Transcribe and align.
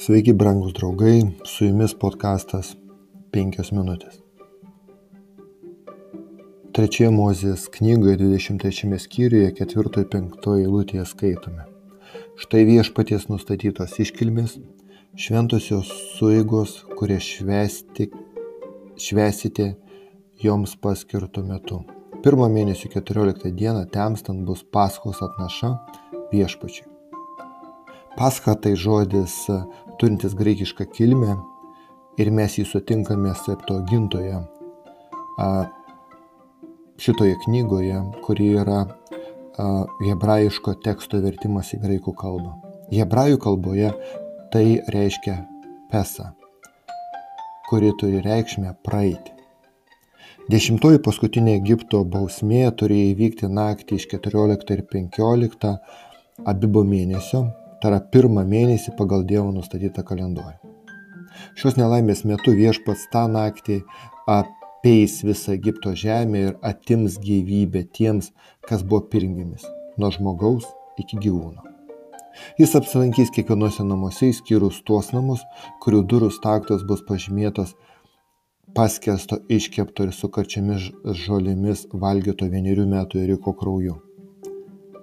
Sveiki, 0.00 0.32
brangus 0.32 0.72
draugai, 0.72 1.22
su 1.44 1.66
jumis 1.66 1.92
podkastas 2.00 2.70
5 3.36 3.66
minutės. 3.76 4.14
Trečioje 6.72 7.10
Mozės 7.12 7.66
knygoje 7.74 8.16
23 8.22 8.96
skyriuje 9.04 9.50
4-5 9.58 10.46
eilutėje 10.54 11.04
skaitome. 11.10 11.66
Štai 12.40 12.62
viešpaties 12.70 13.28
nustatytos 13.28 13.98
iškilmės, 14.00 14.54
šventosios 15.20 15.90
suigos, 16.14 16.78
kurias 16.96 17.26
švesti, 17.34 18.08
švesite 18.96 19.74
joms 20.40 20.78
paskirtų 20.80 21.44
metu. 21.50 21.82
Pirmą 22.24 22.48
mėnesio 22.48 22.88
14 22.96 23.52
dieną 23.52 23.84
temstant 23.92 24.48
bus 24.48 24.64
paskos 24.64 25.20
atnaša 25.28 25.74
viešpačiui. 26.32 26.88
Pascha 28.16 28.56
tai 28.56 28.74
žodis 28.76 29.46
turintis 30.00 30.32
graikišką 30.36 30.86
kilmę 30.96 31.34
ir 32.20 32.30
mes 32.32 32.56
jį 32.56 32.64
sutinkame 32.68 33.34
septogintoje 33.36 34.40
šitoje 37.00 37.36
knygoje, 37.44 38.00
kuri 38.24 38.48
yra 38.62 38.80
hebrajiško 40.04 40.74
teksto 40.84 41.20
vertimas 41.20 41.72
į 41.76 41.80
graikų 41.84 42.14
kalbą. 42.16 42.54
Hebrajų 42.92 43.38
kalboje 43.44 43.92
tai 44.52 44.64
reiškia 44.94 45.36
pesa, 45.92 46.32
kuri 47.68 47.92
turi 48.00 48.24
reikšmę 48.24 48.74
praeiti. 48.84 49.36
Dešimtoji 50.50 50.98
paskutinė 51.04 51.54
Egipto 51.60 52.02
bausmė 52.08 52.64
turėjo 52.74 53.12
įvykti 53.12 53.52
naktį 53.52 54.00
iš 54.00 54.08
14 54.16 54.72
ir 54.74 54.84
15 54.96 55.74
abibo 56.50 56.82
mėnesio 56.88 57.44
tai 57.80 57.92
yra 57.92 58.00
pirmą 58.12 58.44
mėnesį 58.48 58.94
pagal 58.98 59.24
Dievo 59.28 59.50
nustatytą 59.54 60.04
kalendorių. 60.06 60.58
Šios 61.58 61.78
nelaimės 61.78 62.24
metu 62.28 62.52
viešpats 62.56 63.06
tą 63.12 63.24
naktį 63.30 63.80
apeis 64.28 65.20
visą 65.24 65.54
Egipto 65.56 65.94
žemę 65.96 66.44
ir 66.48 66.54
atims 66.72 67.18
gyvybę 67.24 67.86
tiems, 67.96 68.30
kas 68.68 68.84
buvo 68.84 69.06
pirmgimis, 69.12 69.66
nuo 69.98 70.12
žmogaus 70.14 70.68
iki 71.00 71.18
gyvūno. 71.24 71.66
Jis 72.60 72.74
apsilankys 72.78 73.32
kiekvienose 73.34 73.84
namuose, 73.84 74.30
išskyrus 74.30 74.82
tuos 74.86 75.10
namus, 75.14 75.42
kurių 75.82 76.04
durų 76.12 76.30
staktos 76.34 76.84
bus 76.88 77.02
pažymėtos 77.08 77.74
paskesto 78.74 79.40
iškepto 79.50 80.06
ir 80.06 80.14
su 80.14 80.30
karčiamis 80.36 80.90
žolėmis 81.24 81.88
valgyto 82.04 82.46
vienerių 82.52 82.86
metų 82.94 83.24
eriko 83.24 83.56
krauju. 83.62 83.98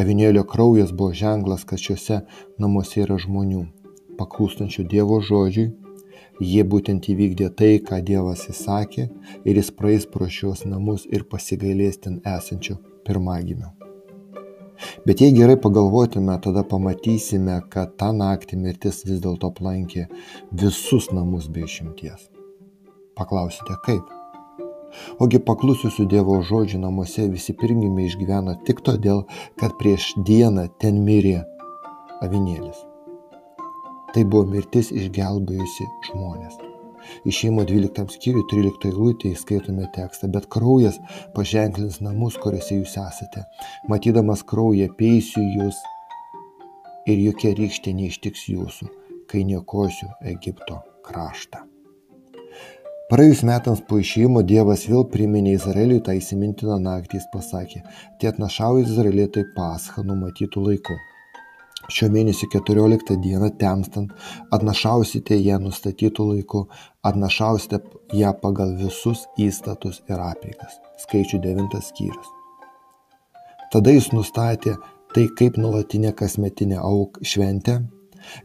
Avinėlio 0.00 0.44
kraujas 0.48 0.92
buvo 0.96 1.12
ženklas, 1.12 1.66
kad 1.68 1.80
šiuose 1.80 2.22
namuose 2.62 3.02
yra 3.04 3.18
žmonių, 3.20 3.66
paklūstančių 4.20 4.86
Dievo 4.88 5.20
žodžiui. 5.20 5.72
Jie 6.42 6.62
būtent 6.64 7.06
įvykdė 7.12 7.50
tai, 7.58 7.74
ką 7.84 8.00
Dievas 8.02 8.46
įsakė 8.50 9.04
ir 9.44 9.60
jis 9.60 9.70
praeis 9.76 10.08
pro 10.08 10.26
šios 10.32 10.64
namus 10.64 11.04
ir 11.12 11.26
pasigailės 11.28 12.00
ten 12.02 12.18
esančių 12.26 12.78
pirmagimių. 13.06 13.68
Bet 15.06 15.20
jei 15.22 15.34
gerai 15.36 15.58
pagalvotume, 15.60 16.34
tada 16.42 16.64
pamatysime, 16.66 17.60
kad 17.70 17.92
tą 18.00 18.10
naktį 18.16 18.58
mirtis 18.64 19.04
vis 19.06 19.20
dėlto 19.22 19.52
aplankė 19.52 20.08
visus 20.64 21.12
namus 21.12 21.46
be 21.52 21.68
išimties. 21.68 22.26
Paklausite, 23.18 23.76
kaip? 23.86 24.21
Ogi 25.22 25.40
paklususių 25.46 26.06
Dievo 26.10 26.40
žodžių 26.48 26.82
namuose 26.82 27.28
visi 27.32 27.54
pirmgimiai 27.58 28.10
išgyveno 28.10 28.56
tik 28.66 28.82
todėl, 28.86 29.24
kad 29.60 29.76
prieš 29.80 30.12
dieną 30.28 30.68
ten 30.82 31.00
mirė 31.06 31.40
avinėlis. 32.24 32.84
Tai 34.12 34.26
buvo 34.28 34.44
mirtis 34.52 34.92
išgelbėjusi 34.92 35.88
žmonės. 36.10 36.60
Išėjimo 37.26 37.64
12 37.68 38.12
skyriui 38.14 38.44
13 38.50 38.90
eilutėje 38.90 39.40
skaitome 39.40 39.88
tekstą, 39.96 40.30
bet 40.34 40.46
kraujas 40.52 41.00
paženklins 41.36 41.98
namus, 42.04 42.38
kuriuose 42.44 42.78
jūs 42.78 42.94
esate. 43.02 43.46
Matydamas 43.90 44.44
kraują 44.46 44.92
peisiu 44.98 45.42
jūs 45.56 45.80
ir 47.10 47.26
jokia 47.26 47.56
rykštė 47.58 47.96
neištiks 47.98 48.46
jūsų, 48.54 48.90
kai 49.30 49.44
niekosiu 49.48 50.12
Egipto 50.36 50.82
kraštą. 51.06 51.71
Praėjus 53.12 53.42
metams 53.44 53.80
po 53.84 53.98
išėjimo 54.00 54.40
Dievas 54.48 54.86
vėl 54.88 55.02
priminė 55.12 55.50
Izraeliui 55.58 55.98
tą 56.00 56.14
įsimintiną 56.16 56.78
naktį, 56.80 57.18
jis 57.18 57.26
pasakė, 57.28 57.82
tie 58.16 58.30
atnašau 58.30 58.78
Izraelitai 58.80 59.42
paschą 59.52 60.00
numatytų 60.08 60.62
laiku. 60.64 60.96
Šio 61.92 62.08
mėnesio 62.14 62.48
14 62.54 63.18
dieną 63.20 63.50
temstant 63.60 64.16
atnašausite 64.56 65.36
ją 65.36 65.60
nustatytų 65.60 66.30
laiku, 66.30 66.64
atnašausite 67.04 67.82
ją 68.16 68.32
pagal 68.40 68.72
visus 68.80 69.26
įstatus 69.36 70.00
ir 70.08 70.16
apeigas. 70.30 70.80
Skaičių 71.04 71.44
9 71.44 71.80
skyrius. 71.84 72.32
Tada 73.76 73.92
jis 73.92 74.08
nustatė 74.16 74.78
tai 75.12 75.28
kaip 75.36 75.60
nuolatinė 75.60 76.16
kasmetinė 76.16 76.80
auk 76.80 77.20
šventė 77.20 77.82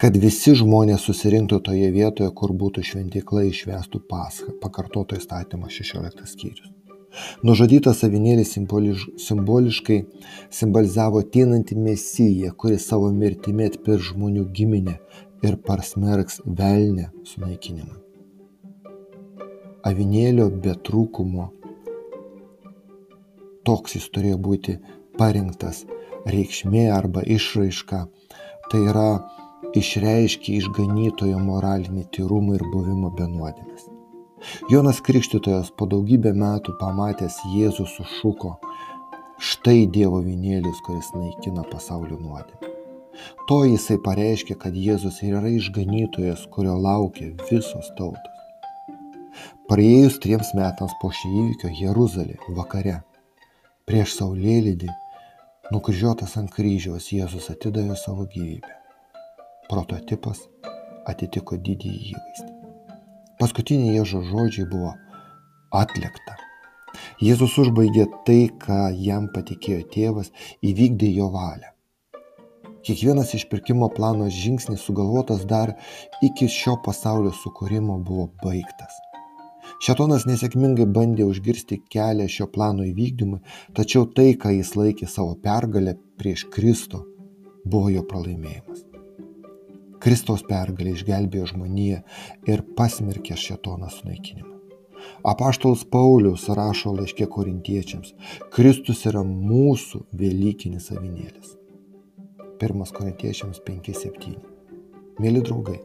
kad 0.00 0.16
visi 0.16 0.54
žmonės 0.58 1.06
susirinktų 1.08 1.60
toje 1.68 1.88
vietoje, 1.94 2.30
kur 2.36 2.54
būtų 2.58 2.84
šventykla 2.86 3.46
išvestų 3.48 4.02
paschą, 4.08 4.54
pakartoto 4.62 5.18
įstatymo 5.18 5.70
16 5.70 6.28
skyrius. 6.34 6.70
Nužudytas 7.44 8.00
avinėlis 8.06 8.54
simboliš, 8.54 9.04
simboliškai 9.20 9.98
simbolizavo 10.50 11.20
ateinantį 11.20 11.76
mesiją, 11.76 12.52
kuris 12.56 12.86
savo 12.88 13.10
mirtimi 13.12 13.68
atpir 13.68 14.00
žmonių 14.00 14.46
giminę 14.56 14.96
ir 15.44 15.58
parsmerks 15.66 16.40
velnę 16.46 17.10
sunaikinimui. 17.28 17.98
Avinėlio 19.84 20.46
be 20.62 20.72
trūkumo 20.86 21.50
toks 23.66 23.96
jis 23.98 24.08
turėjo 24.14 24.38
būti 24.46 24.76
parinktas 25.18 25.82
reikšmė 26.28 26.88
arba 26.94 27.22
išraiška. 27.36 28.06
Tai 28.70 28.80
yra 28.88 29.08
išreiškė 29.70 30.56
išganytojo 30.58 31.38
moralinį 31.42 32.04
tyrumą 32.14 32.56
ir 32.58 32.64
buvimą 32.72 33.10
be 33.18 33.28
nuodėmės. 33.30 33.86
Jonas 34.70 34.98
Krikštytojas 35.06 35.70
po 35.78 35.86
daugybę 35.86 36.32
metų 36.34 36.74
pamatęs 36.80 37.38
Jėzų 37.54 37.86
sušuko, 37.86 38.56
štai 39.38 39.86
Dievo 39.86 40.18
vinėlis, 40.24 40.82
kuris 40.86 41.12
naikina 41.14 41.62
pasaulio 41.70 42.18
nuodėmę. 42.18 42.72
To 43.46 43.60
jisai 43.68 44.00
pareiškė, 44.02 44.56
kad 44.58 44.74
Jėzus 44.74 45.20
yra 45.22 45.44
išganytojas, 45.46 46.46
kurio 46.50 46.74
laukia 46.80 47.30
visos 47.50 47.92
tautos. 47.98 48.28
Praėjus 49.70 50.18
triems 50.20 50.52
metams 50.58 50.92
po 51.00 51.12
šį 51.14 51.30
įvykio 51.44 51.72
Jeruzalė 51.78 52.36
vakare, 52.58 52.98
prieš 53.88 54.18
saulėlydį, 54.18 54.90
nukryžiuotas 55.72 56.36
ant 56.42 56.52
kryžiaus 56.52 57.12
Jėzus 57.14 57.48
atidavė 57.54 57.96
savo 57.96 58.26
gyvybę 58.26 58.81
prototipas 59.72 60.44
atitiko 61.08 61.56
didįjį 61.56 62.12
įvaizdį. 62.12 62.52
Paskutiniai 63.40 63.96
Jėžo 63.96 64.22
žodžiai 64.28 64.68
buvo 64.70 64.92
atlikta. 65.74 66.36
Jėzus 67.22 67.54
užbaigė 67.58 68.06
tai, 68.26 68.50
ką 68.64 68.90
jam 69.00 69.28
patikėjo 69.32 69.86
tėvas, 69.94 70.28
įvykdė 70.60 71.08
jo 71.16 71.30
valią. 71.32 71.70
Kiekvienas 72.82 73.32
išpirkimo 73.38 73.88
plano 73.96 74.26
žingsnis 74.34 74.82
sugalvotas 74.82 75.46
dar 75.46 75.72
iki 76.26 76.50
šio 76.50 76.76
pasaulio 76.84 77.30
sukūrimo 77.42 78.00
buvo 78.02 78.28
baigtas. 78.42 78.98
Šetonas 79.82 80.26
nesėkmingai 80.26 80.88
bandė 80.96 81.26
užgirsti 81.30 81.80
kelią 81.94 82.28
šio 82.36 82.50
plano 82.54 82.86
įvykdymui, 82.86 83.40
tačiau 83.78 84.06
tai, 84.18 84.32
ką 84.34 84.54
jis 84.58 84.74
laikė 84.78 85.10
savo 85.10 85.38
pergalę 85.46 85.96
prieš 86.18 86.48
Kristų, 86.54 87.04
buvo 87.64 87.90
jo 87.94 88.06
pralaimėjimas. 88.10 88.91
Kristaus 90.02 90.42
pergalė 90.48 90.96
išgelbėjo 90.96 91.52
žmoniją 91.52 92.00
ir 92.50 92.64
pasmerkė 92.78 93.36
šetoną 93.38 93.90
sunaikinimą. 93.92 94.50
Apaštalas 95.26 95.84
Paulius 95.90 96.48
rašo 96.50 96.92
laiškė 96.96 97.26
korintiečiams, 97.30 98.12
Kristus 98.54 99.04
yra 99.10 99.22
mūsų 99.26 100.04
Velykinis 100.18 100.90
avinėlis. 100.94 101.56
1 102.62 102.92
korintiečiams 102.98 103.62
5.7. 103.66 104.36
Mėly 105.22 105.42
draugai, 105.42 105.80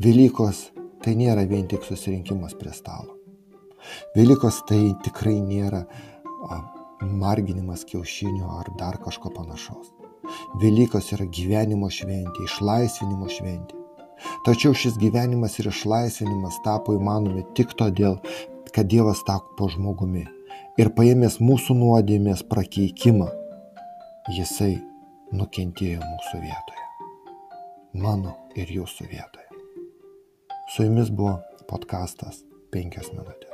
Velykos 0.00 0.70
tai 1.04 1.12
nėra 1.18 1.42
vien 1.44 1.66
tik 1.68 1.84
susirinkimas 1.84 2.54
prie 2.56 2.72
stalo. 2.72 3.18
Velykos 4.16 4.62
tai 4.70 4.80
tikrai 5.04 5.34
nėra 5.44 5.82
marginimas 7.04 7.84
kiaušinių 7.90 8.48
ar 8.56 8.72
dar 8.80 8.96
kažko 9.04 9.32
panašaus. 9.36 9.99
Velykos 10.62 11.12
yra 11.16 11.26
gyvenimo 11.26 11.90
šventė, 11.92 12.46
išlaisvinimo 12.46 13.28
šventė. 13.30 13.78
Tačiau 14.44 14.76
šis 14.76 14.98
gyvenimas 15.00 15.56
ir 15.60 15.70
išlaisvinimas 15.70 16.60
tapo 16.64 16.94
įmanomi 16.96 17.46
tik 17.56 17.72
todėl, 17.78 18.18
kad 18.74 18.90
Dievas 18.92 19.24
tapo 19.26 19.68
žmogumi 19.72 20.26
ir 20.80 20.92
paėmęs 20.96 21.40
mūsų 21.42 21.76
nuodėmės 21.80 22.44
prakeikimą, 22.50 23.30
Jisai 24.30 24.76
nukentėjo 25.34 25.98
mūsų 26.04 26.42
vietoje. 26.44 26.86
mano 27.94 28.36
ir 28.54 28.70
jūsų 28.70 29.08
vietoje. 29.10 29.48
Su 30.70 30.86
jumis 30.86 31.10
buvo 31.10 31.40
podkastas 31.66 32.44
5 32.70 33.14
minutės. 33.16 33.49